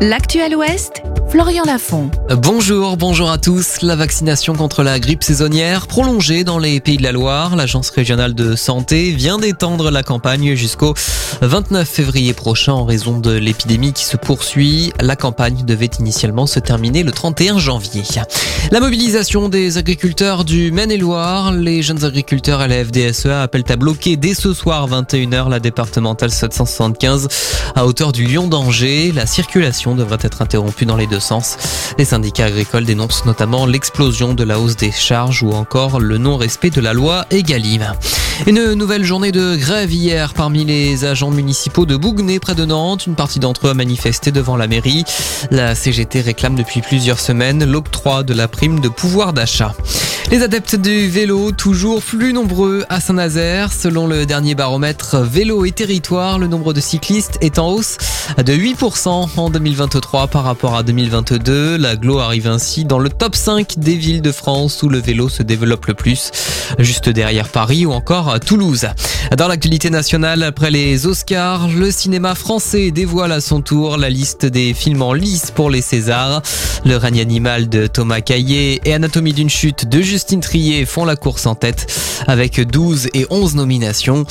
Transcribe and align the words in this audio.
L'actuel 0.00 0.54
Ouest, 0.54 1.02
Florian 1.30 1.64
Lafont. 1.64 2.10
Bonjour, 2.30 2.96
bonjour 2.96 3.30
à 3.30 3.36
tous. 3.36 3.82
La 3.82 3.96
vaccination 3.96 4.54
contre 4.54 4.82
la 4.82 4.98
grippe 4.98 5.22
saisonnière 5.22 5.86
prolongée 5.86 6.42
dans 6.42 6.58
les 6.58 6.80
Pays 6.80 6.96
de 6.96 7.02
la 7.02 7.12
Loire. 7.12 7.54
L'Agence 7.54 7.90
régionale 7.90 8.34
de 8.34 8.56
santé 8.56 9.10
vient 9.10 9.36
d'étendre 9.36 9.90
la 9.90 10.02
campagne 10.02 10.54
jusqu'au 10.54 10.94
29 11.42 11.86
février 11.86 12.32
prochain 12.32 12.72
en 12.72 12.84
raison 12.84 13.18
de 13.18 13.32
l'épidémie 13.32 13.92
qui 13.92 14.04
se 14.04 14.16
poursuit. 14.16 14.94
La 15.00 15.16
campagne 15.16 15.66
devait 15.66 15.90
initialement 15.98 16.46
se 16.46 16.60
terminer 16.60 17.02
le 17.02 17.12
31 17.12 17.58
janvier. 17.58 18.04
La 18.70 18.80
mobilisation 18.80 19.50
des 19.50 19.76
agriculteurs 19.76 20.44
du 20.44 20.72
Maine-et-Loire. 20.72 21.52
Les 21.52 21.82
jeunes 21.82 22.04
agriculteurs 22.06 22.60
à 22.60 22.68
la 22.68 22.84
FDSEA 22.84 23.42
appellent 23.42 23.64
à 23.68 23.76
bloquer 23.76 24.16
dès 24.16 24.34
ce 24.34 24.54
soir 24.54 24.88
21h 24.88 25.50
la 25.50 25.60
départementale 25.60 26.30
775 26.30 27.28
à 27.74 27.86
hauteur 27.86 28.12
du 28.12 28.24
Lyon 28.24 28.48
d'Angers. 28.48 29.12
La 29.12 29.26
circulation 29.26 29.94
devrait 29.94 30.18
être 30.22 30.40
interrompue 30.40 30.86
dans 30.86 30.96
les 30.96 31.06
deux 31.06 31.17
sens. 31.18 31.56
Les 31.98 32.04
syndicats 32.04 32.46
agricoles 32.46 32.84
dénoncent 32.84 33.24
notamment 33.24 33.66
l'explosion 33.66 34.34
de 34.34 34.44
la 34.44 34.58
hausse 34.58 34.76
des 34.76 34.92
charges 34.92 35.42
ou 35.42 35.52
encore 35.52 36.00
le 36.00 36.18
non-respect 36.18 36.70
de 36.70 36.80
la 36.80 36.92
loi 36.92 37.24
Egalim. 37.30 37.84
Une 38.46 38.74
nouvelle 38.74 39.04
journée 39.04 39.32
de 39.32 39.56
grève 39.56 39.92
hier 39.92 40.32
parmi 40.32 40.64
les 40.64 41.04
agents 41.04 41.30
municipaux 41.30 41.86
de 41.86 41.96
Bougnay 41.96 42.38
près 42.38 42.54
de 42.54 42.64
Nantes. 42.64 43.06
Une 43.06 43.16
partie 43.16 43.40
d'entre 43.40 43.66
eux 43.66 43.70
a 43.70 43.74
manifesté 43.74 44.30
devant 44.30 44.56
la 44.56 44.68
mairie. 44.68 45.04
La 45.50 45.74
CGT 45.74 46.20
réclame 46.20 46.54
depuis 46.54 46.80
plusieurs 46.80 47.18
semaines 47.18 47.64
l'octroi 47.64 48.22
de 48.22 48.34
la 48.34 48.46
prime 48.46 48.80
de 48.80 48.88
pouvoir 48.88 49.32
d'achat. 49.32 49.74
Les 50.30 50.42
adeptes 50.42 50.76
du 50.76 51.08
vélo, 51.08 51.52
toujours 51.52 52.02
plus 52.02 52.34
nombreux 52.34 52.84
à 52.90 53.00
Saint-Nazaire. 53.00 53.72
Selon 53.72 54.06
le 54.06 54.26
dernier 54.26 54.54
baromètre 54.54 55.16
Vélo 55.18 55.64
et 55.64 55.72
Territoire, 55.72 56.38
le 56.38 56.46
nombre 56.46 56.74
de 56.74 56.80
cyclistes 56.80 57.38
est 57.40 57.58
en 57.58 57.70
hausse 57.70 57.96
de 58.36 58.52
8% 58.52 59.08
en 59.36 59.50
2023 59.50 60.28
par 60.28 60.44
rapport 60.44 60.76
à 60.76 60.82
2022. 60.82 61.76
La 61.76 61.96
Glo 61.96 62.18
arrive 62.18 62.46
ainsi 62.46 62.84
dans 62.84 62.98
le 62.98 63.08
top 63.08 63.34
5 63.34 63.78
des 63.78 63.94
villes 63.94 64.22
de 64.22 64.32
France 64.32 64.82
où 64.82 64.88
le 64.88 64.98
vélo 64.98 65.28
se 65.28 65.42
développe 65.42 65.86
le 65.86 65.94
plus, 65.94 66.30
juste 66.78 67.08
derrière 67.08 67.48
Paris 67.48 67.86
ou 67.86 67.92
encore 67.92 68.38
Toulouse. 68.40 68.86
Dans 69.36 69.48
l'actualité 69.48 69.90
nationale, 69.90 70.42
après 70.42 70.70
les 70.70 71.06
Oscars, 71.06 71.68
le 71.68 71.90
cinéma 71.90 72.34
français 72.34 72.90
dévoile 72.90 73.32
à 73.32 73.40
son 73.40 73.60
tour 73.60 73.96
la 73.96 74.10
liste 74.10 74.46
des 74.46 74.74
films 74.74 75.02
en 75.02 75.12
lice 75.12 75.50
pour 75.50 75.70
les 75.70 75.82
Césars. 75.82 76.42
Le 76.84 76.96
règne 76.96 77.20
animal 77.20 77.68
de 77.68 77.86
Thomas 77.86 78.20
Caillet 78.20 78.80
et 78.84 78.94
Anatomie 78.94 79.32
d'une 79.32 79.50
chute 79.50 79.88
de 79.88 80.00
Justine 80.00 80.40
Trier 80.40 80.86
font 80.86 81.04
la 81.04 81.16
course 81.16 81.46
en 81.46 81.54
tête 81.54 81.86
avec 82.26 82.60
12 82.60 83.08
et 83.14 83.26
11 83.30 83.56
nominations. 83.56 84.24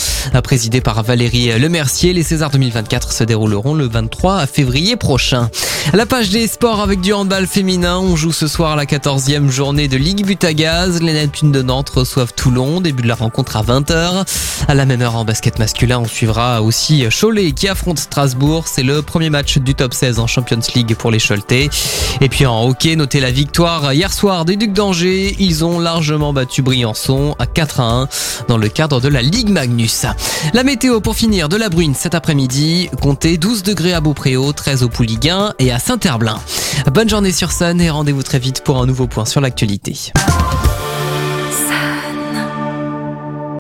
Présidé 0.43 0.81
par 0.81 1.03
Valérie 1.03 1.57
Lemercier, 1.59 2.13
les 2.13 2.23
Césars 2.23 2.51
2024 2.51 3.11
se 3.11 3.23
dérouleront 3.23 3.73
le 3.73 3.86
23 3.87 4.45
février 4.47 4.95
prochain. 4.95 5.49
La 5.93 6.05
page 6.05 6.29
des 6.29 6.47
sports 6.47 6.81
avec 6.81 6.99
du 6.99 7.13
handball 7.13 7.47
féminin. 7.47 7.97
On 7.97 8.15
joue 8.15 8.33
ce 8.33 8.47
soir 8.47 8.75
la 8.75 8.85
14e 8.85 9.49
journée 9.49 9.87
de 9.87 9.95
Ligue 9.95 10.25
Butagaz. 10.25 10.99
Les 11.01 11.13
Neptunes 11.13 11.53
de 11.53 11.61
Nantes 11.61 11.89
reçoivent 11.89 12.33
Toulon. 12.33 12.81
Début 12.81 13.03
de 13.03 13.07
la 13.07 13.15
rencontre 13.15 13.55
à 13.55 13.63
20h. 13.63 14.25
À 14.67 14.75
la 14.75 14.85
même 14.85 15.01
heure 15.01 15.15
en 15.15 15.23
basket 15.23 15.59
masculin, 15.59 15.99
on 15.99 16.05
suivra 16.05 16.61
aussi 16.61 17.05
Cholet 17.09 17.53
qui 17.53 17.69
affronte 17.69 17.99
Strasbourg. 17.99 18.65
C'est 18.67 18.83
le 18.83 19.01
premier 19.01 19.29
match 19.29 19.59
du 19.59 19.75
top 19.75 19.93
16 19.93 20.19
en 20.19 20.27
Champions 20.27 20.59
League 20.75 20.93
pour 20.95 21.09
les 21.09 21.19
Choletais. 21.19 21.69
Et 22.19 22.27
puis 22.27 22.45
en 22.45 22.67
hockey, 22.67 22.97
notez 22.97 23.21
la 23.21 23.31
victoire 23.31 23.93
hier 23.93 24.11
soir 24.11 24.43
des 24.43 24.57
Ducs 24.57 24.73
d'Angers. 24.73 25.35
Ils 25.39 25.63
ont 25.63 25.79
largement 25.79 26.33
battu 26.33 26.61
Briançon 26.61 27.35
à 27.39 27.45
4 27.45 27.79
à 27.79 27.83
1 27.83 28.09
dans 28.49 28.57
le 28.57 28.67
cadre 28.67 28.99
de 28.99 29.07
la 29.07 29.21
Ligue 29.21 29.49
Magnus. 29.49 30.05
La 30.53 30.63
météo 30.63 30.99
pour 30.99 31.15
finir 31.15 31.47
de 31.47 31.55
la 31.55 31.69
bruine 31.69 31.95
cet 31.95 32.13
après-midi. 32.13 32.89
Comptez 33.01 33.37
12 33.37 33.63
degrés 33.63 33.76
à 33.85 34.01
Beaupréau, 34.01 34.53
13 34.53 34.83
au 34.83 34.89
Pouliguen 34.89 35.53
et 35.59 35.71
à 35.71 35.77
Saint-Herblain. 35.77 36.39
Bonne 36.91 37.09
journée 37.09 37.31
sur 37.31 37.51
Sun 37.51 37.79
et 37.79 37.89
rendez-vous 37.89 38.23
très 38.23 38.39
vite 38.39 38.63
pour 38.63 38.81
un 38.81 38.85
nouveau 38.87 39.07
point 39.07 39.25
sur 39.25 39.39
l'actualité. 39.39 40.11